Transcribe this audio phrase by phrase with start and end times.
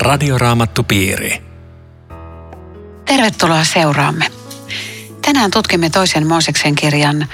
[0.00, 1.42] Radioraamattupiiri.
[3.04, 4.26] Tervetuloa seuraamme.
[5.22, 7.28] Tänään tutkimme toisen Mooseksen kirjan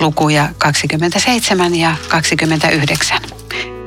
[0.00, 3.20] lukuja 27 ja 29.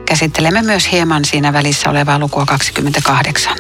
[0.06, 3.58] Käsittelemme myös hieman siinä välissä olevaa lukua 28.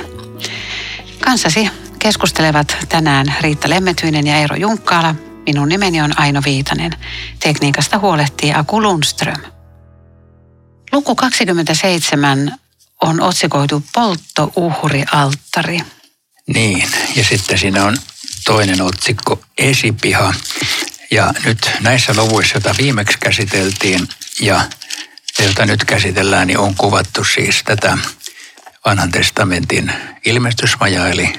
[1.25, 1.69] Kanssasi
[1.99, 5.15] keskustelevat tänään Riitta Lemmetyinen ja Eero Junkkaala.
[5.45, 6.91] Minun nimeni on Aino Viitanen.
[7.39, 9.41] Tekniikasta huolehtii Aku Lundström.
[10.91, 12.64] Luku 27
[13.01, 15.79] on otsikoitu polttouhrialttari.
[16.47, 17.97] Niin, ja sitten siinä on
[18.45, 20.33] toinen otsikko Esipiha.
[21.11, 24.09] Ja nyt näissä luvuissa, joita viimeksi käsiteltiin
[24.41, 24.61] ja
[25.39, 27.97] joita nyt käsitellään, niin on kuvattu siis tätä
[28.85, 29.93] vanhan testamentin
[30.25, 31.33] ilmestysmaja, eli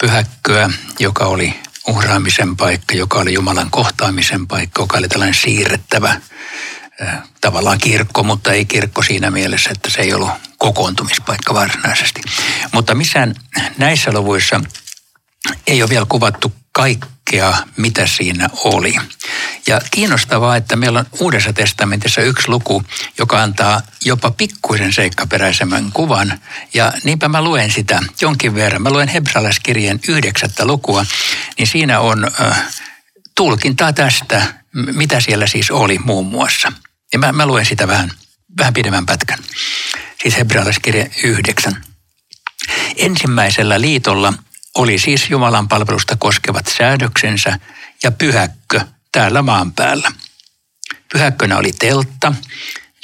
[0.00, 1.54] pyhäkköä, joka oli
[1.88, 6.20] uhraamisen paikka, joka oli Jumalan kohtaamisen paikka, joka oli tällainen siirrettävä
[7.40, 12.22] tavallaan kirkko, mutta ei kirkko siinä mielessä, että se ei ollut kokoontumispaikka varsinaisesti.
[12.72, 13.34] Mutta missään
[13.78, 14.60] näissä luvuissa
[15.66, 18.96] ei ole vielä kuvattu kaikkea, mitä siinä oli.
[19.66, 22.84] Ja kiinnostavaa, että meillä on Uudessa testamentissa yksi luku,
[23.18, 26.40] joka antaa jopa pikkuisen seikkaperäisemmän kuvan.
[26.74, 28.82] Ja niinpä mä luen sitä jonkin verran.
[28.82, 31.06] Mä luen Hebsalaiskirjeen yhdeksättä lukua,
[31.58, 32.64] niin siinä on äh,
[33.34, 36.72] tulkintaa tästä, mitä siellä siis oli muun muassa.
[37.12, 38.10] Ja mä, mä luen sitä vähän,
[38.58, 39.38] vähän pidemmän pätkän.
[40.22, 41.84] Siis Hebrealaiskirja 9.
[42.96, 44.32] Ensimmäisellä liitolla
[44.74, 47.58] oli siis Jumalan palvelusta koskevat säädöksensä
[48.02, 48.80] ja pyhäkkö
[49.12, 50.12] täällä maan päällä.
[51.12, 52.34] Pyhäkkönä oli teltta,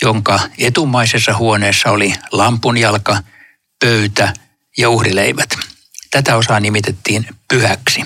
[0.03, 3.23] jonka etumaisessa huoneessa oli lampunjalka,
[3.81, 4.33] pöytä
[4.79, 5.59] ja uhrileivät.
[6.11, 8.05] Tätä osaa nimitettiin pyhäksi.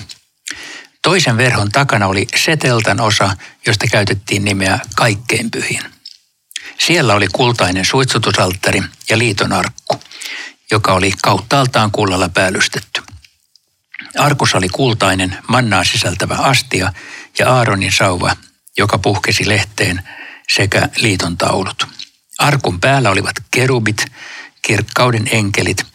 [1.05, 5.81] Toisen verhon takana oli seteltan osa, josta käytettiin nimeä kaikkein pyhin.
[6.79, 10.01] Siellä oli kultainen suitsutusalttari ja liiton arkku,
[10.71, 13.03] joka oli kauttaaltaan kullalla päällystetty.
[14.17, 16.93] Arkus oli kultainen, mannaa sisältävä astia
[17.39, 18.35] ja Aaronin sauva,
[18.77, 20.01] joka puhkesi lehteen
[20.49, 21.87] sekä liiton taulut.
[22.37, 24.05] Arkun päällä olivat kerubit,
[24.61, 25.85] kirkkauden enkelit,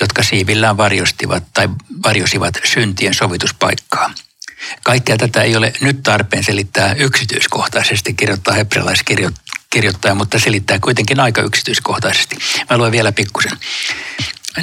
[0.00, 1.68] jotka siivillään varjostivat tai
[2.02, 4.14] varjosivat syntien sovituspaikkaa.
[4.84, 12.36] Kaikkea tätä ei ole nyt tarpeen selittää yksityiskohtaisesti, kirjoittaa hebrealaiskirjoittaja, mutta selittää kuitenkin aika yksityiskohtaisesti.
[12.70, 13.52] Mä luen vielä pikkusen.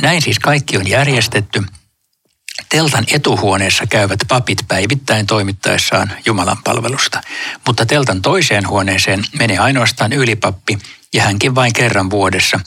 [0.02, 1.64] Näin siis kaikki on järjestetty–
[2.70, 7.22] Teltan etuhuoneessa käyvät papit päivittäin toimittaessaan Jumalan palvelusta,
[7.68, 10.78] mutta teltan toiseen huoneeseen menee ainoastaan ylipappi
[11.14, 12.60] ja hänkin vain kerran vuodessa.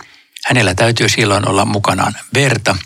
[0.45, 2.77] Hänellä täytyy silloin olla mukanaan verta.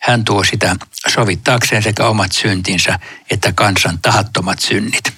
[0.00, 0.76] Hän tuo sitä
[1.08, 2.98] sovittaakseen sekä omat syntinsä
[3.30, 5.12] että kansan tahattomat synnit.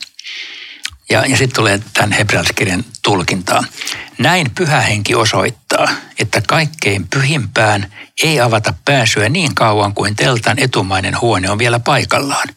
[1.11, 3.65] Ja, ja sitten tulee tämän hebrealaiskirjan tulkintaa.
[4.19, 5.89] Näin pyhä henki osoittaa,
[6.19, 12.49] että kaikkein pyhimpään ei avata pääsyä niin kauan kuin teltan etumainen huone on vielä paikallaan.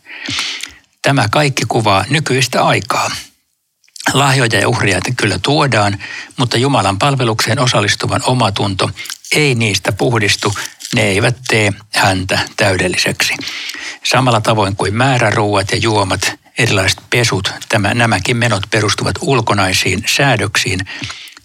[1.02, 3.12] Tämä kaikki kuvaa nykyistä aikaa.
[4.13, 6.03] Lahjoja ja uhria kyllä tuodaan,
[6.38, 8.90] mutta Jumalan palvelukseen osallistuvan omatunto
[9.31, 10.53] ei niistä puhdistu,
[10.95, 13.33] ne eivät tee häntä täydelliseksi.
[14.03, 20.79] Samalla tavoin kuin määräruuat ja juomat erilaiset pesut, tämä, nämäkin menot perustuvat ulkonaisiin säädöksiin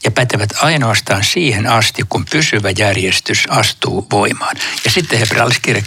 [0.04, 4.56] ja pätevät ainoastaan siihen asti, kun pysyvä järjestys astuu voimaan.
[4.84, 5.82] Ja sitten hebrealaiskirja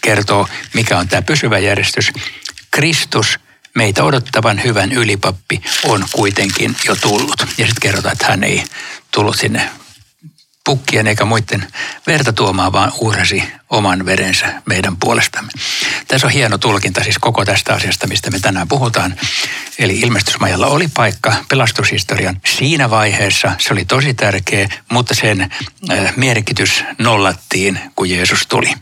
[0.00, 2.12] kertoo, mikä on tämä pysyvä järjestys.
[2.70, 3.38] Kristus,
[3.74, 7.40] meitä odottavan hyvän ylipappi, on kuitenkin jo tullut.
[7.40, 8.64] Ja sitten kerrotaan, että hän ei
[9.10, 9.70] tullut sinne
[10.64, 11.66] pukkien eikä muiden
[12.06, 15.52] verta tuomaan, vaan uhrasi oman verensä meidän puolestamme.
[16.08, 19.16] Tässä on hieno tulkinta siis koko tästä asiasta, mistä me tänään puhutaan.
[19.78, 23.52] Eli ilmestysmajalla oli paikka pelastushistorian siinä vaiheessa.
[23.58, 28.74] Se oli tosi tärkeä, mutta sen äh, merkitys nollattiin, kun Jeesus tuli.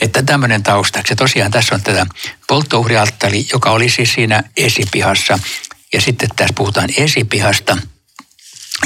[0.00, 1.16] Että tämmöinen taustaksi.
[1.16, 2.06] Tosiaan tässä on tätä
[2.48, 5.38] polttouhrialttari, joka oli siis siinä esipihassa.
[5.92, 7.76] Ja sitten tässä puhutaan esipihasta–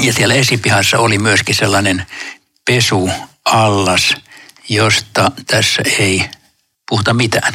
[0.01, 2.05] ja siellä esipihassa oli myöskin sellainen
[2.65, 4.15] pesuallas,
[4.69, 6.29] josta tässä ei
[6.89, 7.53] puhuta mitään.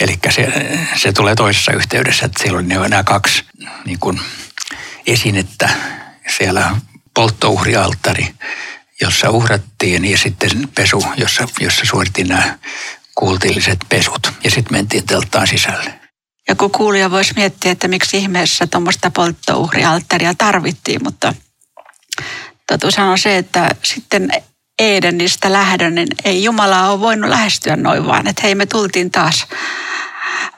[0.00, 0.52] Eli se,
[0.96, 3.44] se tulee toisessa yhteydessä, että siellä oli nämä kaksi
[3.84, 4.20] niin kuin
[5.06, 5.68] esinettä
[6.38, 6.76] siellä
[7.14, 8.34] polttouhrialttari,
[9.00, 12.58] jossa uhrattiin ja sitten pesu, jossa, jossa suoritettiin nämä
[13.14, 14.32] kultilliset pesut.
[14.44, 16.00] Ja sitten mentiin telttaan sisälle.
[16.48, 21.34] Ja kun kuulija voisi miettiä, että miksi ihmeessä tuommoista polttouhrialttaria tarvittiin, mutta
[22.66, 24.30] totuushan on se, että sitten
[24.78, 29.46] Edenistä lähdön, niin ei Jumalaa ole voinut lähestyä noin vaan, että hei me tultiin taas.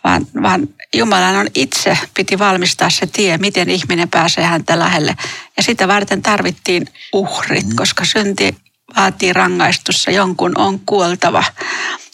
[0.05, 5.17] Vaan, vaan Jumalan on itse, piti valmistaa se tie, miten ihminen pääsee häntä lähelle.
[5.57, 7.77] Ja sitä varten tarvittiin uhrit, mm.
[7.77, 8.57] koska synti
[8.97, 11.45] vaatii rangaistussa, jonkun on kuoltava,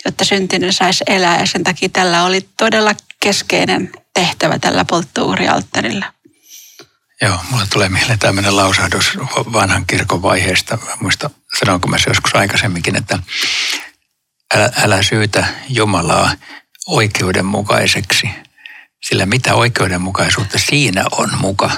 [0.04, 1.40] jotta syntinen saisi elää.
[1.40, 6.06] Ja sen takia tällä oli todella keskeinen tehtävä tällä polttouhrialttarilla.
[7.22, 9.18] Joo, mulle tulee mieleen tämmöinen lausahdus
[9.52, 10.78] vanhan kirkon vaiheesta.
[11.00, 13.18] Muista, sanonko mä se joskus aikaisemminkin, että
[14.54, 16.32] älä, älä syytä Jumalaa
[16.86, 18.30] oikeudenmukaiseksi.
[19.02, 21.70] Sillä mitä oikeudenmukaisuutta siinä on muka,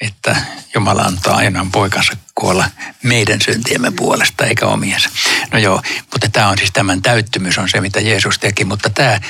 [0.00, 0.36] että
[0.74, 2.70] Jumala antaa aina poikansa kuolla
[3.02, 5.10] meidän syntiemme puolesta eikä omiensa.
[5.52, 9.20] No joo, mutta tämä on siis tämän täyttymys on se, mitä Jeesus teki, mutta tämä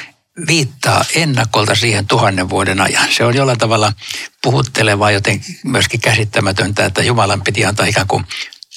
[0.46, 3.08] viittaa ennakolta siihen tuhannen vuoden ajan.
[3.12, 3.92] Se on jollain tavalla
[4.42, 8.24] puhuttelevaa, joten myöskin käsittämätöntä, että Jumalan piti antaa ikään kuin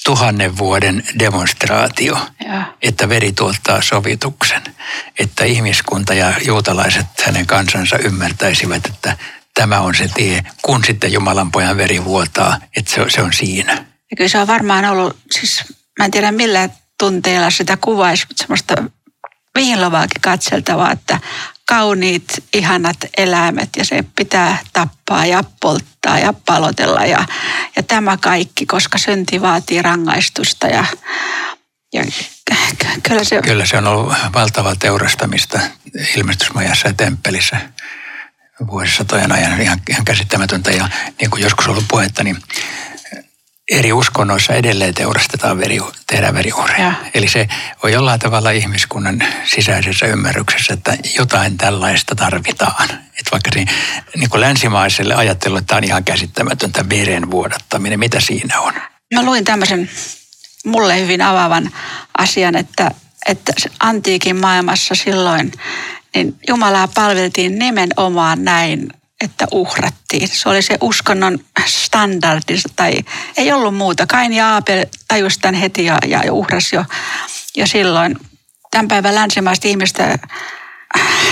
[0.04, 2.18] tuhannen vuoden demonstraatio,
[2.48, 2.74] ja.
[2.82, 4.62] että veri tuottaa sovituksen,
[5.18, 9.16] että ihmiskunta ja juutalaiset hänen kansansa ymmärtäisivät, että
[9.54, 13.72] tämä on se tie, kun sitten Jumalan pojan veri vuotaa, että se, se on siinä.
[14.10, 15.64] Ja kyllä se on varmaan ollut, siis
[15.98, 16.68] mä en tiedä millä
[16.98, 18.74] tunteella sitä kuvaisi, mutta semmoista
[19.56, 21.20] viilovaakin katseltavaa, että
[21.68, 27.24] kauniit, ihanat eläimet ja se pitää tappaa ja polttaa ja palotella ja,
[27.76, 30.84] ja tämä kaikki, koska synti vaatii rangaistusta ja,
[31.92, 32.04] ja
[33.02, 33.42] kyllä se...
[33.42, 35.60] Kyllä se on ollut valtavaa teurastamista
[36.16, 37.60] ilmestysmajassa ja temppelissä
[38.66, 39.60] vuosisatojen ajan.
[39.60, 40.88] Ihan, ihan käsittämätöntä ja
[41.20, 42.42] niin kuin joskus ollut puhetta, niin
[43.70, 46.92] eri uskonnoissa edelleen teurastetaan veri, tehdään veriuhreja.
[47.14, 47.48] Eli se
[47.82, 52.88] on jollain tavalla ihmiskunnan sisäisessä ymmärryksessä, että jotain tällaista tarvitaan.
[52.90, 53.72] Että vaikka siinä,
[54.16, 58.74] niin kuin länsimaiselle ajattelu, että tämä on ihan käsittämätöntä veren vuodattaminen, mitä siinä on?
[59.14, 59.90] Mä luin tämmöisen
[60.66, 61.70] mulle hyvin avaavan
[62.18, 62.90] asian, että,
[63.28, 65.52] että antiikin maailmassa silloin
[66.14, 68.88] niin Jumalaa palveltiin nimenomaan näin
[69.24, 70.28] että uhrattiin.
[70.28, 72.94] Se oli se uskonnon standardi, tai
[73.36, 74.06] ei ollut muuta.
[74.06, 76.84] Kain ja Aapel tajusi tämän heti ja, ja uhrasi jo,
[77.56, 78.16] jo silloin.
[78.70, 80.18] Tämän päivän länsimaista ihmistä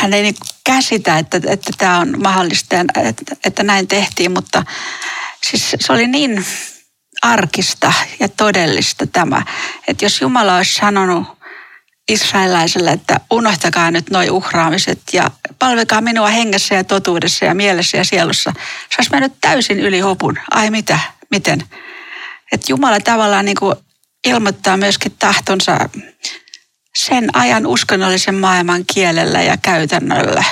[0.00, 0.34] hän ei niin
[0.64, 4.64] käsitä, että, että tämä on mahdollista, että, että näin tehtiin, mutta
[5.42, 6.44] siis se oli niin
[7.22, 9.42] arkista ja todellista tämä,
[9.88, 11.33] että jos Jumala olisi sanonut
[12.08, 18.04] israelaiselle, että unohtakaa nyt noi uhraamiset ja palvekaa minua hengessä ja totuudessa ja mielessä ja
[18.04, 18.52] sielussa.
[18.90, 20.38] Se olisi mennyt täysin yli hopun.
[20.50, 20.98] Ai mitä,
[21.30, 21.62] miten?
[22.52, 23.74] Että Jumala tavallaan niin kuin
[24.26, 25.88] ilmoittaa myöskin tahtonsa
[26.96, 30.44] sen ajan uskonnollisen maailman kielellä ja käytännöllä,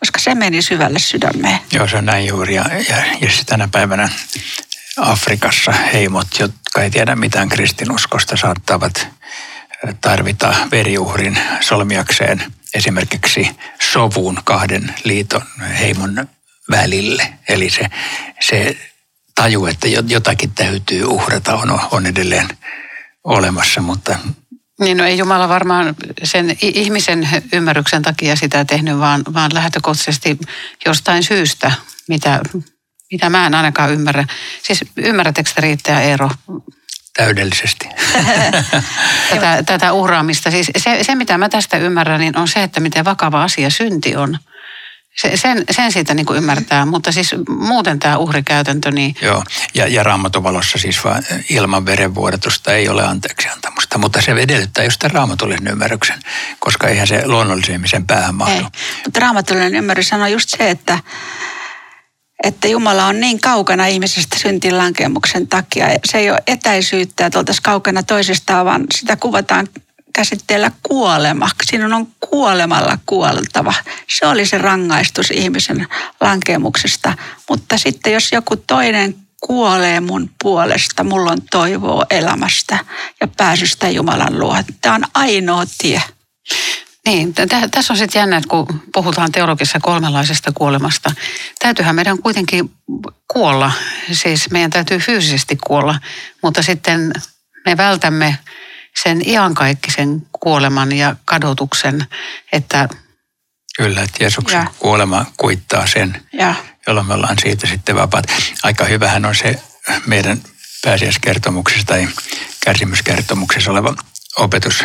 [0.00, 1.58] koska se meni syvälle sydämeen.
[1.72, 2.54] Joo, se on näin juuri.
[2.54, 4.08] Ja, ja, ja tänä päivänä
[4.96, 9.08] Afrikassa heimot, jotka ei tiedä mitään kristinuskosta, saattavat
[10.00, 13.50] tarvita veriuhrin solmiakseen esimerkiksi
[13.92, 15.42] sovun kahden liiton
[15.78, 16.28] heimon
[16.70, 17.32] välille.
[17.48, 17.86] Eli se,
[18.40, 18.76] se
[19.34, 22.48] taju, että jotakin täytyy uhrata, on, on edelleen
[23.24, 24.18] olemassa, mutta
[24.80, 30.38] niin no ei Jumala varmaan sen ihmisen ymmärryksen takia sitä tehnyt, vaan, vaan lähtökohtaisesti
[30.86, 31.72] jostain syystä,
[32.08, 32.40] mitä,
[33.12, 34.24] mitä mä en ainakaan ymmärrä.
[34.62, 36.30] Siis ymmärrättekö riittää Eero
[37.16, 37.88] täydellisesti.
[39.30, 40.50] tätä, tätä uhraamista.
[40.50, 44.16] Siis se, se, mitä mä tästä ymmärrän, niin on se, että miten vakava asia synti
[44.16, 44.38] on.
[45.20, 49.14] Se, sen, sen siitä niin kuin ymmärtää, mutta siis muuten tämä uhrikäytäntö niin...
[49.22, 54.84] Joo, ja, ja raamatuvalossa siis vaan ilman verenvuodatusta ei ole anteeksi antamusta, mutta se edellyttää
[54.84, 56.20] just raamatullisen ymmärryksen,
[56.58, 58.54] koska eihän se luonnollisen ihmisen päähän mahdu.
[58.54, 58.62] Ei,
[59.04, 60.98] mutta raamatullinen ymmärrys on just se, että
[62.44, 65.86] että Jumala on niin kaukana ihmisestä syntilankemuksen takia.
[66.04, 69.68] Se ei ole etäisyyttä, että oltaisiin kaukana toisistaan, vaan sitä kuvataan
[70.12, 71.50] käsitteellä kuolema.
[71.62, 73.74] Sinun on kuolemalla kuoltava.
[74.18, 75.86] Se oli se rangaistus ihmisen
[76.20, 77.14] lankemuksesta.
[77.48, 82.78] Mutta sitten jos joku toinen kuolee mun puolesta, mulla on toivoa elämästä
[83.20, 84.56] ja pääsystä Jumalan luo.
[84.80, 86.02] Tämä on ainoa tie.
[87.08, 87.34] Niin,
[87.70, 91.12] tässä on sitten jännä, että kun puhutaan teologisessa kolmenlaisesta kuolemasta,
[91.58, 92.70] täytyyhän meidän kuitenkin
[93.32, 93.72] kuolla,
[94.12, 95.98] siis meidän täytyy fyysisesti kuolla,
[96.42, 97.12] mutta sitten
[97.66, 98.38] me vältämme
[99.02, 102.06] sen iankaikkisen kuoleman ja kadotuksen,
[102.52, 102.88] että...
[103.76, 104.70] Kyllä, että Jeesuksen ja.
[104.78, 106.54] kuolema kuittaa sen, ja.
[106.86, 108.24] jolloin me ollaan siitä sitten vapaat.
[108.62, 109.62] Aika hyvähän on se
[110.06, 110.40] meidän
[110.84, 112.08] pääsiäiskertomuksessa tai
[112.64, 113.94] kärsimyskertomuksessa oleva
[114.38, 114.84] opetus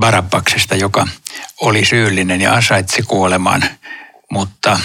[0.00, 1.08] Barabbaksesta, joka
[1.60, 3.64] oli syyllinen ja ansaitsi kuoleman,
[4.30, 4.80] mutta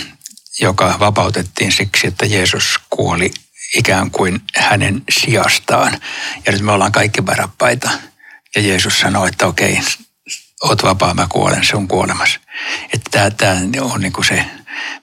[0.60, 3.32] joka vapautettiin siksi, että Jeesus kuoli
[3.76, 6.02] ikään kuin hänen sijastaan.
[6.46, 7.90] Ja nyt me ollaan kaikki barappaita.
[8.56, 9.80] Ja Jeesus sanoi, että okei,
[10.64, 12.40] oot vapaa, mä kuolen, se on kuolemas.
[12.94, 14.46] Että tämä on niin kuin se,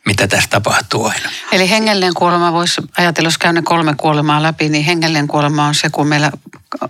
[0.06, 1.30] mitä tässä tapahtuu aina.
[1.52, 5.74] Eli hengellinen kuolema voisi ajatella, jos käy ne kolme kuolemaa läpi, niin hengellinen kuolema on
[5.74, 6.30] se, kun meillä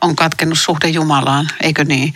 [0.00, 2.14] on katkennut suhde Jumalaan, eikö niin?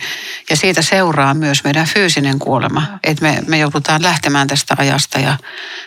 [0.49, 5.37] Ja siitä seuraa myös meidän fyysinen kuolema, että me, me joudutaan lähtemään tästä ajasta ja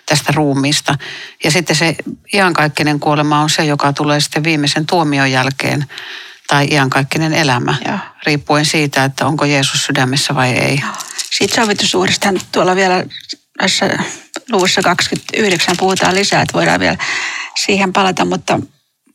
[0.07, 0.99] tästä ruumiista.
[1.45, 1.97] Ja sitten se
[2.33, 5.87] iankaikkinen kuolema on se, joka tulee sitten viimeisen tuomion jälkeen
[6.47, 7.99] tai iankaikkinen elämä, Joo.
[8.27, 10.83] riippuen siitä, että onko Jeesus sydämessä vai ei.
[11.31, 13.05] Siitä sovitusuudesta tuolla vielä
[13.59, 13.99] tässä
[14.51, 16.97] luvussa 29 puhutaan lisää, että voidaan vielä
[17.65, 18.61] siihen palata, mutta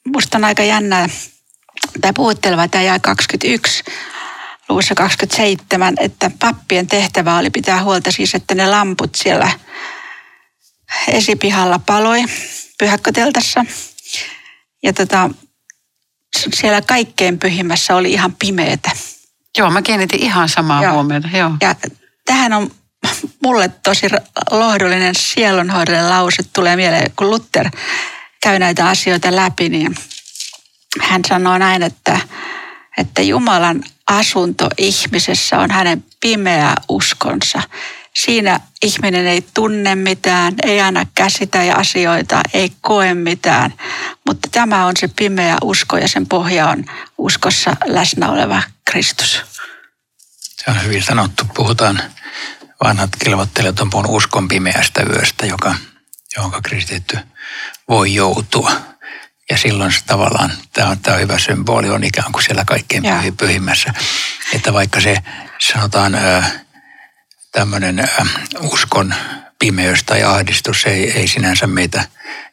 [0.06, 1.10] musta on aika jännää
[2.02, 3.84] tai puhutteleva tämä jäi 21
[4.70, 9.52] luvussa 27, että pappien tehtävä oli pitää huolta siis, että ne lamput siellä
[11.08, 12.24] esipihalla paloi
[12.80, 13.66] pyhäkköteltassa.
[14.84, 15.30] Ja tota,
[16.54, 18.92] siellä kaikkein pyhimmässä oli ihan pimeätä.
[19.58, 20.94] Joo, mä kiinnitin ihan samaa Joo.
[20.94, 21.28] huomiota.
[21.34, 21.52] Joo.
[21.62, 21.76] Ja
[22.26, 22.72] tähän on
[23.44, 24.08] mulle tosi
[24.52, 27.70] lohdullinen sielunhoidollinen lause tulee mieleen, kun Luther
[28.44, 29.96] käy näitä asioita läpi, niin
[31.02, 32.20] hän sanoo näin, että,
[32.98, 37.62] että Jumalan asunto ihmisessä on hänen pimeä uskonsa.
[38.16, 43.74] Siinä ihminen ei tunne mitään, ei aina käsitä ja asioita, ei koe mitään,
[44.28, 46.86] mutta tämä on se pimeä usko ja sen pohja on
[47.18, 49.42] uskossa läsnä oleva Kristus.
[50.40, 51.44] Se on hyvin sanottu.
[51.56, 52.02] Puhutaan,
[52.84, 55.76] vanhat kilvoittelijat on puhunut uskon pimeästä yöstä, joka,
[56.38, 57.18] jonka kristitty
[57.90, 58.72] voi joutua.
[59.50, 63.04] Ja silloin se tavallaan, tämä on, tämä on hyvä symboli, on ikään kuin siellä kaikkein
[63.04, 63.94] pyhi, pyhimmässä.
[64.54, 65.18] Että vaikka se
[65.60, 66.18] sanotaan
[67.52, 68.10] tämmöinen
[68.60, 69.14] uskon
[69.60, 72.06] pimeys tai ahdistus ei, ei sinänsä meitä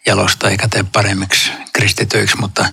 [0.07, 2.69] jalosta eikä tee paremmiksi kristityiksi, mutta,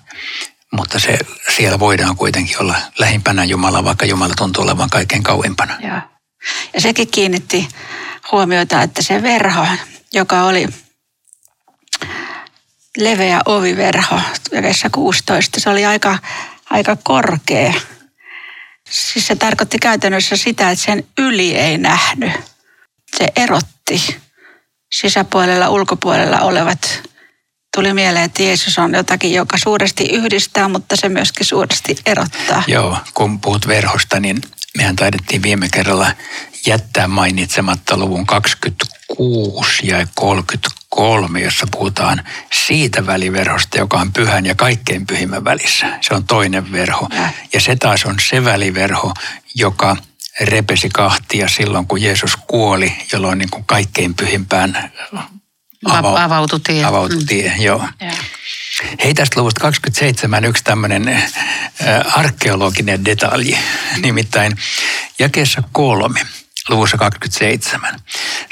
[0.71, 1.19] mutta se,
[1.55, 5.77] siellä voidaan kuitenkin olla lähimpänä Jumalaa, vaikka Jumala tuntuu olevan kaikkein kauimpana.
[5.81, 6.01] Joo.
[6.73, 7.67] Ja sekin kiinnitti
[8.31, 9.65] huomiota, että se verho,
[10.13, 10.67] joka oli
[12.97, 14.21] leveä oviverho
[14.51, 16.17] jakessa 16, se oli aika,
[16.69, 17.73] aika korkea.
[18.89, 22.31] Siis se tarkoitti käytännössä sitä, että sen yli ei nähnyt.
[23.17, 24.21] Se erotti
[24.91, 27.10] sisäpuolella, ulkopuolella olevat.
[27.75, 32.63] Tuli mieleen, että Jeesus on jotakin, joka suuresti yhdistää, mutta se myöskin suuresti erottaa.
[32.67, 34.41] Joo, kun puhut verhosta, niin
[34.77, 36.11] mehän taidettiin viime kerralla
[36.65, 42.23] jättää mainitsematta luvun 26 ja 33, jossa puhutaan
[42.67, 45.99] siitä väliverhosta, joka on pyhän ja kaikkein pyhimmän välissä.
[46.01, 47.07] Se on toinen verho.
[47.15, 47.29] Ja.
[47.53, 49.13] Ja se taas on se väliverho,
[49.55, 49.97] joka
[50.41, 54.91] repesi kahtia silloin, kun Jeesus kuoli, jolloin niin kuin kaikkein pyhimpään
[55.89, 56.83] Ava- avautui tie.
[56.85, 57.25] Avautui Mm.
[57.25, 57.83] tie, joo.
[58.01, 58.11] Joo.
[59.03, 61.21] Hei tästä luvusta 27 yksi tämmöinen äh,
[62.19, 63.57] arkeologinen detalji,
[64.03, 64.57] nimittäin
[65.19, 66.25] jakeessa kolme
[66.69, 67.99] luvussa 27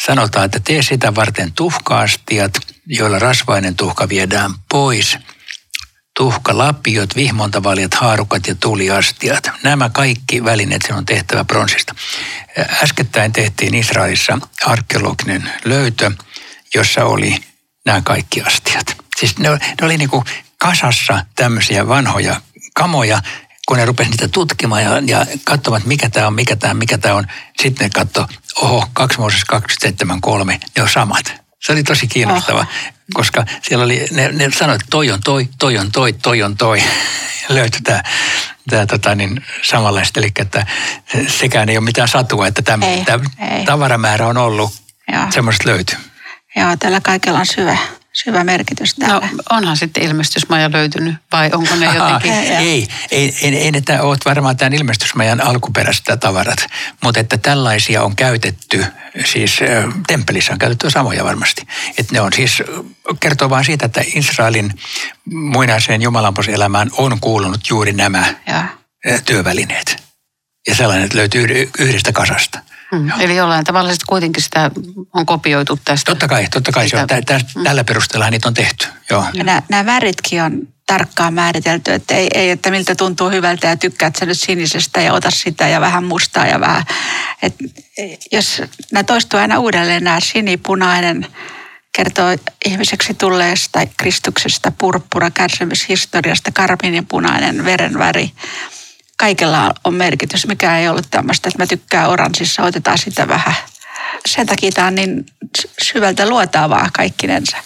[0.05, 2.53] sanotaan, että tee sitä varten tuhkaastiat,
[2.86, 5.17] joilla rasvainen tuhka viedään pois,
[6.17, 9.50] tuhka, lapiot, vihmontavaljat, haarukat ja tuliastiat.
[9.63, 11.95] Nämä kaikki välineet sen on tehtävä pronssista.
[12.83, 16.12] Äskettäin tehtiin Israelissa arkeologinen löytö,
[16.76, 17.38] jossa oli
[17.86, 18.98] nämä kaikki astiat.
[19.18, 20.24] Siis ne, oli- ne oli niin kuin
[20.58, 22.42] kasassa tämmöisiä vanhoja
[22.76, 23.22] kamoja,
[23.68, 26.98] kun ne rupesivat niitä tutkimaan ja, ja katsomaan, mikä tämä on, mikä tämä on, mikä
[26.98, 27.28] tämä on.
[27.62, 28.26] Sitten ne katso,
[28.62, 29.42] oho, 2 Mooses
[29.88, 31.34] 27.3, ne on samat.
[31.60, 32.66] Se oli tosi kiinnostava,
[33.14, 36.58] koska siellä oli, ne, ne sanoivat, että toi on toi, toi on toi, toi on
[36.58, 36.84] toi.
[37.50, 38.04] Löytyi tämä,
[38.70, 40.66] tämä tota, niin, samanlaista, eli että
[41.28, 43.66] sekään ei ole mitään satua, että tämä, Ei, tämä ei.
[43.66, 44.74] tavaramäärä on ollut,
[45.34, 45.98] semmoista löytyy.
[46.60, 47.78] Joo, tällä kaikella on syvä,
[48.13, 49.30] syvä merkitys No täällä.
[49.50, 52.32] onhan sitten ilmestysmaja löytynyt vai onko ne jotenkin...
[52.32, 56.66] Ei, ei, ei, ei, ei ne tää, oot varmaan tämän ilmestysmajan alkuperäistä tavarat,
[57.04, 58.86] mutta että tällaisia on käytetty,
[59.25, 59.60] siis
[60.08, 61.68] temppelissä on käytetty samoja varmasti.
[61.98, 62.63] Että ne on siis,
[63.20, 64.74] kertoo vaan siitä, että Israelin
[65.25, 68.34] muinaiseen jumalanposelämään on kuulunut juuri nämä
[69.06, 70.04] ö, työvälineet.
[70.68, 72.60] Ja sellainen, että löytyy yhd- yhdestä kasasta.
[72.91, 73.12] Mm.
[73.19, 74.72] Eli jollain tavalla sitten kuitenkin sitä
[75.13, 76.12] on kopioitu tästä.
[76.12, 78.88] Totta kai, totta kai se on, tä, tä, tällä perusteella niitä on tehty.
[79.10, 79.25] Joo.
[79.34, 83.77] Ja nämä, nämä väritkin on tarkkaan määritelty, että ei, ei, että miltä tuntuu hyvältä ja
[83.77, 86.84] tykkäät sä nyt sinisestä ja ota sitä ja vähän mustaa ja vähän.
[87.41, 87.55] Et,
[88.31, 91.27] jos nämä toistuu aina uudelleen, nämä sinipunainen
[91.91, 92.27] kertoo
[92.65, 98.31] ihmiseksi tulleesta Kristuksesta, purppura, kärsimyshistoriasta, karminipunainen, verenväri.
[99.20, 103.56] Kaikella on merkitys, mikä ei ollut tämmöistä, että mä tykkään oranssissa, otetaan sitä vähän.
[104.26, 105.26] Sen takia tämä on niin
[105.84, 107.58] syvältä luotaavaa kaikkinensa.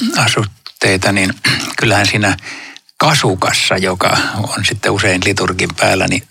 [0.78, 1.34] asutteita, niin
[1.80, 2.38] kyllähän siinä
[2.98, 6.24] kasukassa, joka on sitten usein liturgin päällä, niin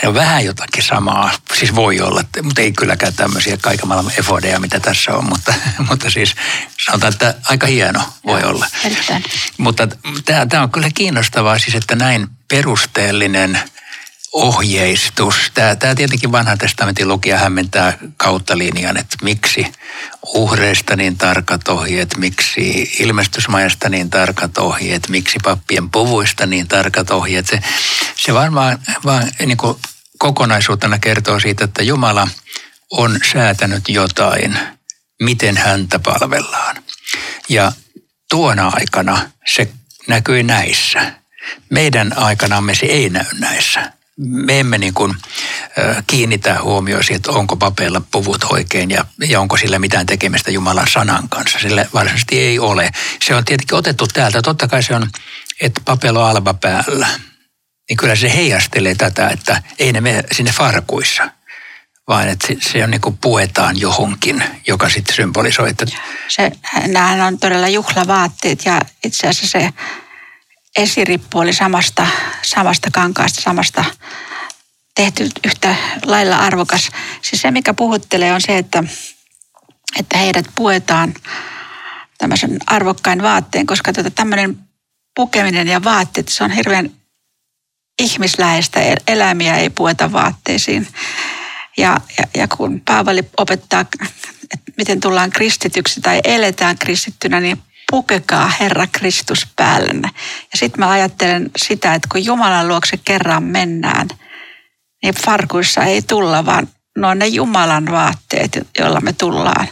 [0.00, 1.32] se on vähän jotakin samaa.
[1.58, 5.28] Siis voi olla, mutta ei kylläkään tämmöisiä kaiken maailman efodeja, mitä tässä on.
[5.28, 5.54] Mutta,
[5.88, 6.34] mutta siis
[6.86, 8.66] sanotaan, että aika hieno voi Joo, olla.
[8.84, 9.24] Erittäin.
[9.58, 9.88] Mutta
[10.48, 13.58] tämä on kyllä kiinnostavaa siis, että näin perusteellinen
[14.32, 15.34] ohjeistus.
[15.54, 19.66] Tämä, tämä tietenkin vanhan testamentin lukija hämmentää kautta linjan, että miksi
[20.34, 27.46] uhreista niin tarkat ohjeet, miksi ilmestysmajasta niin tarkat ohjeet, miksi pappien puvuista niin tarkat ohjeet.
[27.46, 27.60] Se,
[28.16, 29.78] se varmaan vaan niin kuin
[30.18, 32.28] kokonaisuutena kertoo siitä, että Jumala
[32.90, 34.58] on säätänyt jotain,
[35.20, 36.76] miten häntä palvellaan.
[37.48, 37.72] Ja
[38.30, 39.68] tuona aikana se
[40.08, 41.12] näkyi näissä.
[41.70, 45.14] Meidän aikanamme se ei näy näissä me emme niin kuin,
[46.06, 50.88] kiinnitä huomioon siihen, että onko papeilla puvut oikein ja, ja onko sillä mitään tekemistä Jumalan
[50.88, 51.58] sanan kanssa.
[51.58, 52.90] Sillä varsinaisesti ei ole.
[53.22, 54.42] Se on tietenkin otettu täältä.
[54.42, 55.10] Totta kai se on,
[55.60, 57.08] että papelo alba päällä.
[57.88, 61.30] Niin kyllä se heijastelee tätä, että ei ne mene sinne farkuissa
[62.08, 65.70] vaan että se on niin kuin puetaan johonkin, joka sitten symbolisoi.
[65.70, 65.86] Että...
[66.28, 66.52] Se,
[66.86, 69.72] nämä on todella juhlavaatteet ja itse asiassa se
[70.76, 72.06] esirippu oli samasta,
[72.42, 73.84] samasta kankaasta, samasta
[74.94, 75.74] tehty yhtä
[76.04, 76.90] lailla arvokas.
[77.22, 78.84] Siis se, mikä puhuttelee, on se, että,
[79.98, 81.14] että heidät puetaan
[82.18, 84.58] tämmöisen arvokkain vaatteen, koska tuota, tämmöinen
[85.14, 86.90] pukeminen ja vaatteet, se on hirveän
[88.02, 88.80] ihmisläheistä.
[89.08, 90.88] Eläimiä ei pueta vaatteisiin.
[91.76, 93.98] Ja, ja, ja kun Paavali opettaa, että
[94.76, 100.10] miten tullaan kristityksi tai eletään kristittynä, niin pukekaa Herra Kristus päällenne.
[100.52, 104.08] Ja sitten mä ajattelen sitä, että kun Jumalan luokse kerran mennään,
[105.02, 109.68] niin farkuissa ei tulla, vaan ne on ne Jumalan vaatteet, joilla me tullaan.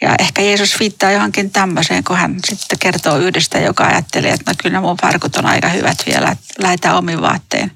[0.00, 4.54] Ja ehkä Jeesus viittaa johonkin tämmöiseen, kun hän sitten kertoo yhdestä, joka ajattelee, että no
[4.62, 7.72] kyllä mun farkut on aika hyvät vielä, että lähetään omin vaatteen.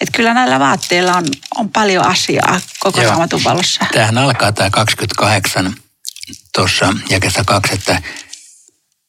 [0.00, 3.86] Että kyllä näillä vaatteilla on, on paljon asiaa koko raamatun valossa.
[3.92, 5.74] Tämähän alkaa tämä 28
[6.54, 8.02] tuossa jakessa kaksi, että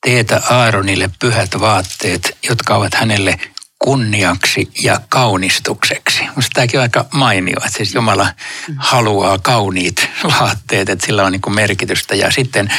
[0.06, 3.40] teetä Aaronille pyhät vaatteet, jotka ovat hänelle
[3.80, 6.20] kunniaksi ja kaunistukseksi.
[6.22, 8.28] Minusta tämäkin on aika mainio, että siis Jumala
[8.78, 12.16] haluaa kauniit vaatteet, että sillä on niin merkitystä.
[12.16, 12.74] Ja sitten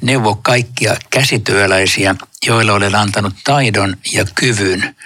[0.00, 2.14] neuvo kaikkia käsityöläisiä,
[2.46, 4.96] joille olen antanut taidon ja kyvyn,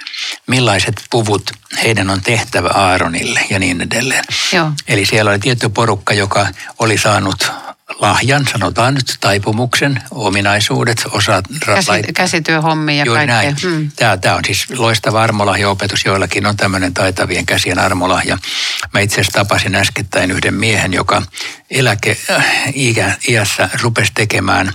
[0.47, 1.51] millaiset puvut
[1.83, 4.25] heidän on tehtävä Aaronille ja niin edelleen.
[4.53, 4.73] Joo.
[4.89, 6.47] Eli siellä oli tietty porukka, joka
[6.79, 7.53] oli saanut
[8.01, 13.37] lahjan, sanotaan nyt taipumuksen ominaisuudet, osa Käsi, käsityöhommia ja kaikkea.
[13.37, 13.57] Näin.
[13.62, 13.90] Hmm.
[13.97, 18.38] Tämä, tämä on siis loistava armolahjaopetus, joillakin on tämmöinen taitavien käsien armolahja.
[18.92, 21.23] Mä itse asiassa tapasin äskettäin yhden miehen, joka
[21.70, 24.73] eläkeiässä rupesi tekemään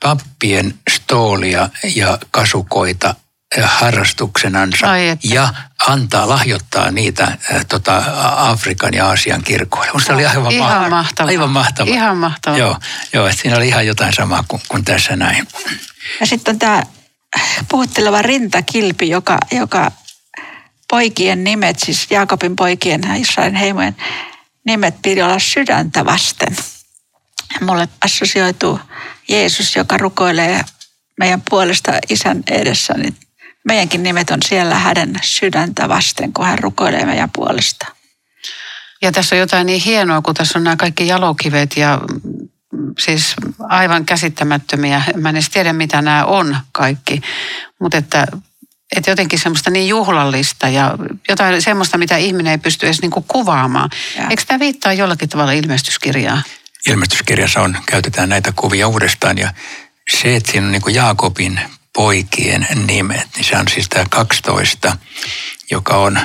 [0.00, 3.14] pappien stoolia ja kasukoita
[3.62, 5.54] harrastuksenansa Ai ja
[5.86, 8.02] antaa lahjoittaa niitä äh, tota,
[8.36, 9.92] Afrikan ja Aasian kirkoille.
[9.92, 10.90] Musta oli aivan, ihan mahtavaa.
[10.90, 11.28] mahtavaa.
[11.28, 11.94] Aivan mahtavaa.
[11.94, 12.58] Ihan mahtavaa.
[12.58, 12.76] Joo,
[13.12, 15.48] joo että siinä oli ihan jotain samaa kuin, kuin tässä näin.
[16.20, 16.82] Ja sitten on tämä
[17.68, 19.92] puhutteleva rintakilpi, joka, joka
[20.90, 23.96] poikien nimet, siis Jaakobin poikien, Israelin heimojen
[24.64, 26.56] nimet piti olla sydäntä vasten.
[27.60, 28.80] Mulle assosioituu
[29.28, 30.64] Jeesus, joka rukoilee
[31.18, 33.16] meidän puolesta isän edessä, niin
[33.68, 37.86] meidänkin nimet on siellä hänen sydäntä vasten, kun hän rukoilee meidän puolesta.
[39.02, 43.34] Ja tässä on jotain niin hienoa, kun tässä on nämä kaikki jalokivet ja mm, siis
[43.58, 45.02] aivan käsittämättömiä.
[45.16, 47.20] Mä en edes tiedä, mitä nämä on kaikki,
[47.80, 48.26] mutta että,
[48.96, 50.94] että jotenkin semmoista niin juhlallista ja
[51.28, 53.90] jotain semmoista, mitä ihminen ei pysty edes niinku kuvaamaan.
[54.16, 54.26] Ja.
[54.30, 56.42] Eikö tämä viittaa jollakin tavalla ilmestyskirjaa?
[56.88, 59.52] Ilmestyskirjassa on, käytetään näitä kuvia uudestaan ja
[60.10, 61.60] se, että siinä on niin Jaakobin
[61.94, 64.96] poikien nimet, niin se on siis tämä 12,
[65.70, 66.20] joka on,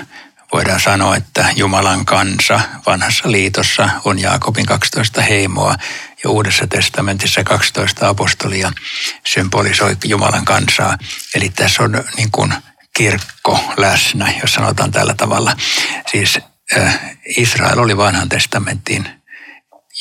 [0.53, 5.75] voidaan sanoa, että Jumalan kansa vanhassa liitossa on Jaakobin 12 heimoa
[6.23, 8.71] ja Uudessa testamentissa 12 apostolia
[9.25, 10.97] symbolisoi Jumalan kansaa.
[11.35, 12.53] Eli tässä on niin kuin
[12.97, 15.57] kirkko läsnä, jos sanotaan tällä tavalla.
[16.11, 16.39] Siis
[16.77, 16.99] äh,
[17.37, 19.09] Israel oli vanhan testamentin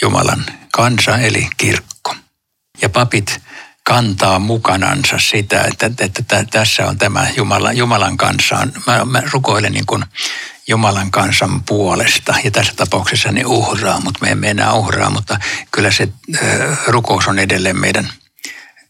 [0.03, 2.15] Jumalan kansa, eli kirkko.
[2.83, 3.41] Ja papit
[3.83, 8.69] kantaa mukanansa sitä, että, että, että tässä on tämä Jumala, Jumalan kanssa.
[8.87, 10.05] Mä, mä rukoilen niin kuin
[10.69, 15.39] Jumalan kansan puolesta ja tässä tapauksessa ne uhraa, mutta me emme enää uhraa, mutta
[15.71, 16.09] kyllä se
[16.87, 18.13] rukous on edelleen meidän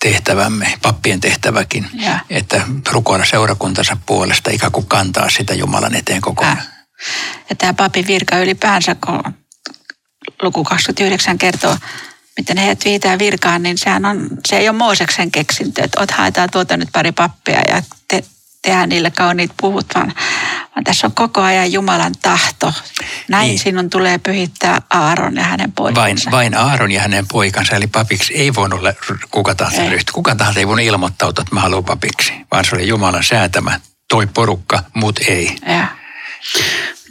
[0.03, 2.19] tehtävämme, pappien tehtäväkin, ja.
[2.31, 6.63] että rukoilla seurakuntansa puolesta ikään kuin kantaa sitä Jumalan eteen koko ajan.
[7.51, 9.35] Ja tämä papin virka ylipäänsä, kun
[10.43, 11.77] luku 29 kertoo,
[12.37, 16.49] miten heidät viitää virkaan, niin sehän on, se ei ole Mooseksen keksintö, että ot haetaan
[16.53, 18.25] tuota nyt pari pappia ja te,
[18.63, 20.13] tehdään niille kauniit puhut, vaan,
[20.75, 22.73] vaan tässä on koko ajan Jumalan tahto.
[23.29, 23.59] Näin niin.
[23.59, 26.31] sinun tulee pyhittää Aaron ja hänen poikansa.
[26.31, 28.93] Vain, vain Aaron ja hänen poikansa, eli papiksi ei voinut olla
[29.31, 30.13] kuka tahansa ryhtyä.
[30.13, 33.81] Kuka tahansa ei voinut ilmoittautua, että mä haluan papiksi, vaan se oli Jumalan säätämä.
[34.09, 35.57] Toi porukka, mut ei.
[35.67, 35.87] Ja.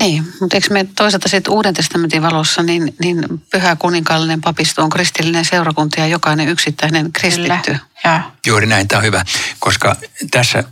[0.02, 4.90] Niin, mutta eikö me toisaalta sitten Uuden testamentin valossa, niin, niin pyhä kuninkaallinen papisto on
[4.90, 7.78] kristillinen seurakunta ja jokainen yksittäinen kristitty.
[8.04, 8.32] Ja.
[8.48, 9.24] Juuri näin, tämä on hyvä,
[9.60, 9.96] koska
[10.32, 10.64] tässä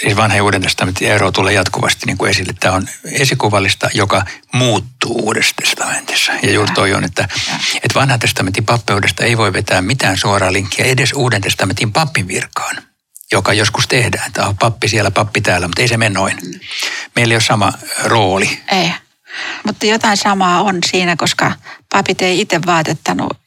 [0.00, 2.52] siis vanha ja uuden testamentin ero tulee jatkuvasti niin kuin esille.
[2.60, 6.32] Tämä on esikuvallista, joka muuttuu uudessa testamentissa.
[6.42, 7.28] Ja juuri toi on, että,
[7.74, 12.76] että vanhan testamentin pappeudesta ei voi vetää mitään suoraa linkkiä edes uuden testamentin pappin virkaan
[13.32, 14.32] joka joskus tehdään.
[14.32, 16.36] Tämä on pappi siellä, pappi täällä, mutta ei se mene noin.
[17.16, 17.72] Meillä ei ole sama
[18.04, 18.62] rooli.
[18.72, 18.92] Ei,
[19.64, 21.52] mutta jotain samaa on siinä, koska
[21.92, 23.38] papit ei itse vaatettanut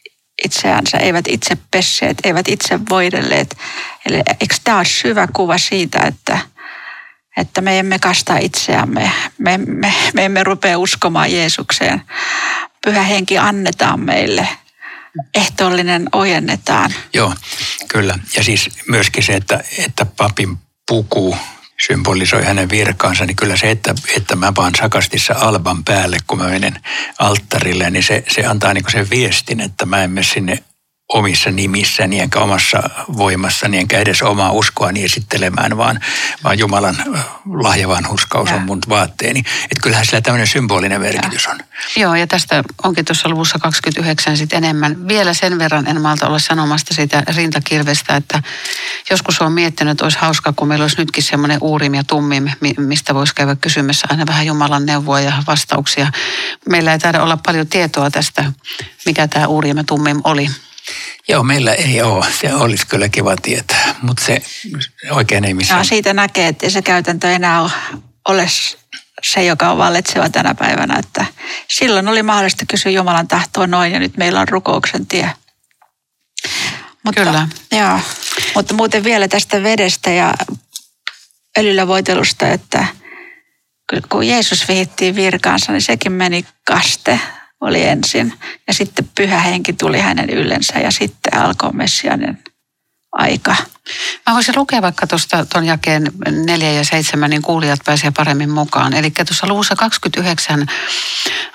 [0.46, 3.58] itseänsä, eivät itse pesseet, eivät itse voidelleet.
[4.06, 6.40] Eli eikö tämä ole syvä kuva siitä, että,
[7.38, 12.02] että me emme kasta itseämme, me, me, me emme rupea uskomaan Jeesukseen.
[12.86, 14.48] Pyhä henki annetaan meille,
[15.36, 16.94] ehtoollinen ojennetaan.
[17.14, 17.34] Joo,
[17.92, 18.20] kyllä.
[18.36, 21.38] Ja siis myöskin se, että, että papin puku
[21.88, 26.48] symbolisoi hänen virkaansa, niin kyllä se, että, että mä vaan sakastissa alban päälle, kun mä
[26.48, 26.80] menen
[27.20, 30.64] alttarille, niin se, se antaa niin sen viestin, että mä en mene sinne
[31.10, 36.00] omissa nimissäni enkä omassa voimassani enkä edes omaa uskoani esittelemään, vaan,
[36.44, 36.96] vaan Jumalan
[37.54, 39.40] lahjavanhuskaus on mun vaatteeni.
[39.40, 41.60] Että kyllähän sillä tämmöinen symbolinen merkitys on.
[41.96, 45.08] Joo, ja tästä onkin tuossa luvussa 29 sitten enemmän.
[45.08, 48.44] Vielä sen verran en malta olla sanomasta siitä rintakilvestä, että
[49.10, 53.16] joskus on miettinyt, että olisi hauska, kun meillä olisi nytkin semmoinen uurim ja tummim, mistä
[53.16, 56.12] voisi käydä kysymässä aina vähän Jumalan neuvoa ja vastauksia.
[56.70, 58.54] Meillä ei taida olla paljon tietoa tästä,
[59.06, 60.50] mikä tämä uurim ja tummim oli.
[61.28, 62.26] Joo, meillä ei ole.
[62.42, 64.42] Se olisi kyllä kiva tietää, mutta se
[65.12, 65.78] oikein ei missään.
[65.78, 67.70] No, siitä näkee, että se käytäntö enää
[68.28, 68.48] ole
[69.24, 71.00] se, joka on vallitseva tänä päivänä.
[71.00, 71.26] Että
[71.70, 75.32] silloin oli mahdollista kysyä Jumalan tahtoa noin ja nyt meillä on rukouksen tie.
[77.04, 77.48] Mutta, Kyllä.
[77.72, 78.00] Joo,
[78.56, 80.34] mutta muuten vielä tästä vedestä ja
[81.58, 82.86] öljyllä voitelusta, että
[84.10, 87.20] kun Jeesus vihittiin virkaansa, niin sekin meni kaste
[87.62, 88.34] oli ensin.
[88.68, 92.44] Ja sitten pyhä henki tuli hänen yllensä ja sitten alkoi messianen
[93.12, 93.56] aika.
[94.28, 96.12] Mä voisin lukea vaikka tuosta tuon jakeen
[96.46, 98.94] neljä ja seitsemän, niin kuulijat pääsee paremmin mukaan.
[98.94, 100.68] Eli tuossa luvussa 29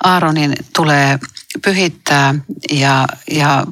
[0.05, 1.19] Aaronin tulee
[1.65, 2.35] pyhittää
[2.71, 3.67] ja, ja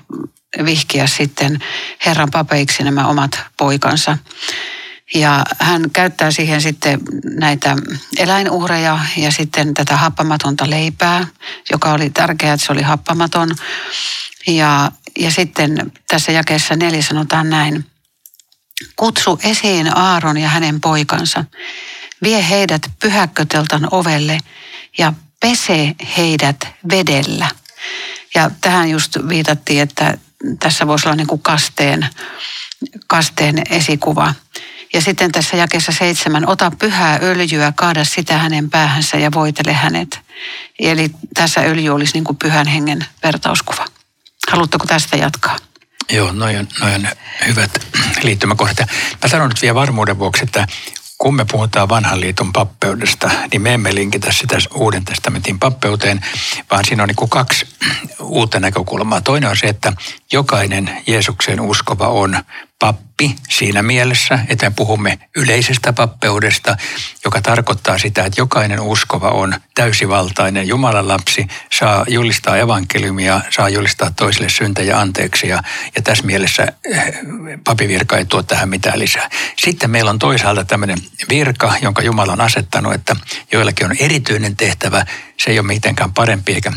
[0.65, 1.59] vihkiä sitten
[2.07, 4.19] Herran papeiksi nämä omat poikansa.
[5.15, 7.77] Ja hän käyttää siihen sitten näitä
[8.19, 11.27] eläinuhreja ja sitten tätä happamatonta leipää,
[11.71, 13.57] joka oli tärkeää, että se oli happamaton.
[14.47, 17.87] Ja, ja sitten tässä jakeessa neljä sanotaan näin.
[18.97, 21.45] Kutsu esiin Aaron ja hänen poikansa.
[22.23, 24.39] Vie heidät pyhäkköteltan ovelle
[24.99, 27.49] ja pese heidät vedellä.
[28.35, 30.19] Ja tähän just viitattiin, että
[30.61, 32.09] tässä voisi olla niin kuin kasteen,
[33.07, 34.35] kasteen esikuva.
[34.93, 40.21] Ja sitten tässä jakessa seitsemän, ota pyhää öljyä, kaada sitä hänen päähänsä ja voitele hänet.
[40.79, 43.85] Eli tässä öljy olisi niin kuin pyhän hengen vertauskuva.
[44.51, 45.57] Haluatteko tästä jatkaa?
[46.13, 47.09] Joo, noin on, noi on
[47.47, 47.87] hyvät
[48.23, 48.89] liittymäkohdat.
[49.23, 50.67] Mä sanon nyt vielä varmuuden vuoksi, että
[51.19, 56.21] kun me puhutaan vanhan liiton pappeudesta, niin me emme linkitä sitä uuden testamentin pappeuteen,
[56.71, 57.67] vaan siinä on niin kuin kaksi
[58.21, 59.21] uutta näkökulmaa.
[59.21, 59.93] Toinen on se, että
[60.33, 62.43] jokainen Jeesukseen uskova on
[62.83, 66.77] pappi siinä mielessä, että me puhumme yleisestä pappeudesta,
[67.25, 74.11] joka tarkoittaa sitä, että jokainen uskova on täysivaltainen Jumalan lapsi, saa julistaa evankeliumia, saa julistaa
[74.11, 75.63] toisille syntejä anteeksi ja,
[75.97, 77.15] ja tässä mielessä eh,
[77.65, 79.31] papivirka ei tuo tähän mitään lisää.
[79.59, 83.17] Sitten meillä on toisaalta tämmöinen virka, jonka Jumala on asettanut, että
[83.53, 85.07] joillakin on erityinen tehtävä,
[85.45, 86.73] se ei ole mitenkään parempi eikä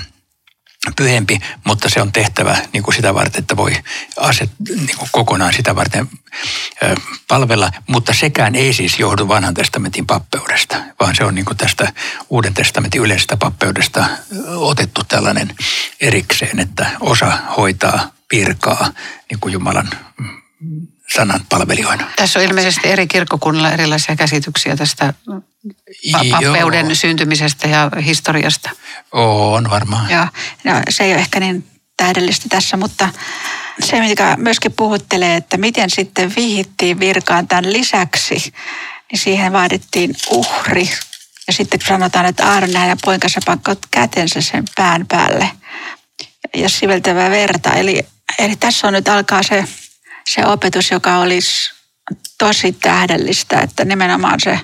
[0.95, 3.75] pyhempi, mutta se on tehtävä niin kuin sitä varten, että voi
[4.17, 6.09] aset, niin kuin kokonaan sitä varten
[6.83, 6.95] ö,
[7.27, 11.93] palvella, mutta sekään ei siis johdu vanhan testamentin pappeudesta, vaan se on niin kuin tästä
[12.29, 14.05] uuden testamentin yleisestä pappeudesta
[14.47, 15.55] otettu tällainen
[16.01, 18.91] erikseen, että osa hoitaa virkaa
[19.29, 19.89] niin kuin Jumalan
[21.13, 22.11] sanan palvelijoina.
[22.15, 25.13] Tässä on ilmeisesti eri kirkkokunnilla erilaisia käsityksiä tästä
[26.11, 26.95] pappeuden Joo.
[26.95, 28.69] syntymisestä ja historiasta.
[29.11, 30.11] On varmaan.
[30.11, 30.27] Joo,
[30.63, 33.09] no, se ei ole ehkä niin täydellistä tässä, mutta
[33.83, 38.53] se, mikä myöskin puhuttelee, että miten sitten vihittiin virkaan tämän lisäksi,
[39.11, 40.89] niin siihen vaadittiin uhri.
[41.47, 45.51] Ja sitten kun sanotaan, että Aarne ja poikansa pakkot kätensä sen pään päälle
[46.55, 47.73] ja siveltävää verta.
[47.73, 48.05] Eli,
[48.39, 49.65] eli tässä on nyt alkaa se,
[50.29, 51.73] se opetus, joka olisi
[52.37, 54.59] tosi tähdellistä, että nimenomaan se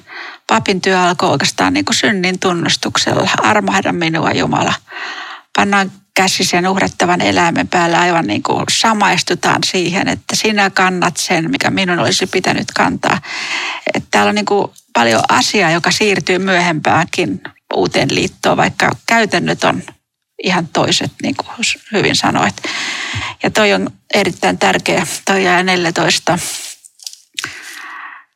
[0.47, 3.29] papin työ alkoi oikeastaan niin kuin synnin tunnustuksella.
[3.41, 4.73] Armahda minua Jumala.
[5.55, 11.51] Pannaan käsi sen uhrattavan eläimen päällä aivan niin kuin samaistutaan siihen, että sinä kannat sen,
[11.51, 13.21] mikä minun olisi pitänyt kantaa.
[13.93, 17.41] Että täällä on niin kuin paljon asiaa, joka siirtyy myöhempäänkin
[17.73, 19.83] uuteen liittoon, vaikka käytännöt on
[20.43, 21.49] ihan toiset, niin kuin
[21.91, 22.55] hyvin sanoit.
[23.43, 26.39] Ja toi on erittäin tärkeä, toi jää 14.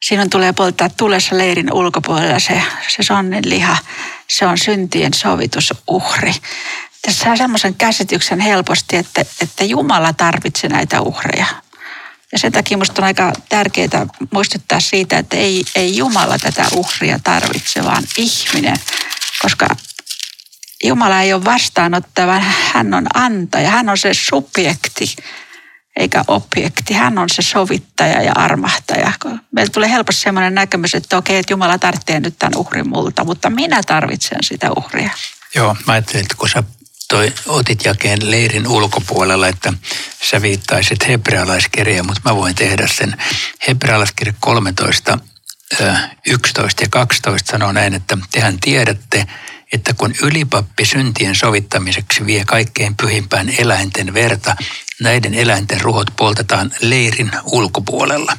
[0.03, 3.77] Siinä tulee polttaa tulessa leirin ulkopuolella se, se sonnin liha.
[4.27, 6.33] Se on syntien sovitusuhri.
[7.01, 11.45] Tässä saa semmoisen käsityksen helposti, että, että Jumala tarvitsee näitä uhreja.
[12.31, 17.19] Ja sen takia minusta on aika tärkeää muistuttaa siitä, että ei, ei Jumala tätä uhria
[17.23, 18.77] tarvitse, vaan ihminen.
[19.41, 19.67] Koska
[20.87, 22.39] Jumala ei ole vastaanottava,
[22.73, 25.15] hän on antaja, hän on se subjekti
[25.95, 26.93] eikä objekti.
[26.93, 29.11] Hän on se sovittaja ja armahtaja.
[29.51, 33.49] Meillä tulee helposti sellainen näkemys, että okei, että Jumala tarvitsee nyt tämän uhrin multa, mutta
[33.49, 35.09] minä tarvitsen sitä uhria.
[35.55, 36.63] Joo, mä ajattelin, että kun sä
[37.07, 39.73] toi, otit jakeen leirin ulkopuolella, että
[40.23, 43.17] sä viittaisit hebrealaiskirjaa, mutta mä voin tehdä sen.
[43.67, 45.17] Hebrealaiskirja 13,
[46.27, 49.27] 11 ja 12 sanoo näin, että tehän tiedätte,
[49.75, 54.55] että kun ylipappi syntien sovittamiseksi vie kaikkein pyhimpään eläinten verta,
[55.01, 58.37] näiden eläinten ruhot poltetaan leirin ulkopuolella.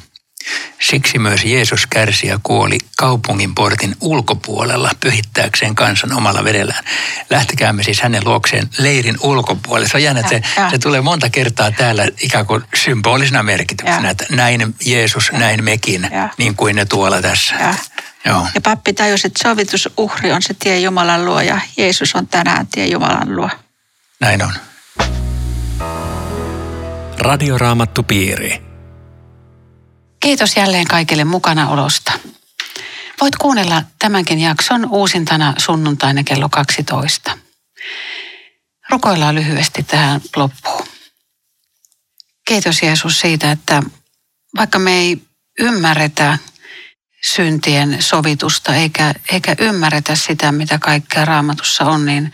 [0.79, 6.83] Siksi myös Jeesus kärsi ja kuoli kaupungin portin ulkopuolella pyhittääkseen kansan omalla vedellään.
[7.29, 9.87] Lähtekäämme siis hänen luokseen leirin ulkopuolelle.
[9.89, 14.25] Se on jännä, että se, se tulee monta kertaa täällä ikään kuin symbolisena merkityksenä, että
[14.29, 17.55] näin Jeesus, näin mekin, niin kuin ne tuolla tässä.
[18.25, 18.47] Joo.
[18.55, 22.87] Ja pappi tajusi, että sovitusuhri on se tie Jumalan luo ja Jeesus on tänään tie
[22.87, 23.49] Jumalan luo.
[24.19, 24.53] Näin on.
[27.19, 28.66] Radioraamattu piiri.
[30.19, 32.11] Kiitos jälleen kaikille mukanaolosta.
[33.21, 37.37] Voit kuunnella tämänkin jakson uusintana sunnuntaina kello 12.
[38.89, 40.87] Rukoillaan lyhyesti tähän loppuun.
[42.47, 43.83] Kiitos Jeesus siitä, että
[44.57, 45.21] vaikka me ei
[45.59, 46.37] ymmärretä
[47.25, 52.33] syntien sovitusta eikä, eikä ymmärretä sitä, mitä kaikkea raamatussa on, niin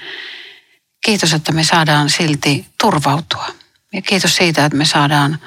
[1.05, 3.47] kiitos, että me saadaan silti turvautua.
[3.93, 5.39] Ja kiitos siitä, että me saadaan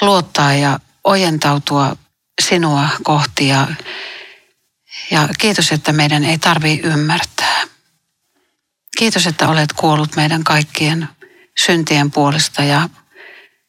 [0.00, 1.96] luottaa ja ojentautua
[2.42, 3.66] sinua kohti ja,
[5.10, 7.64] ja kiitos, että meidän ei tarvi ymmärtää.
[8.98, 11.08] Kiitos, että olet kuollut meidän kaikkien
[11.58, 12.88] syntien puolesta ja,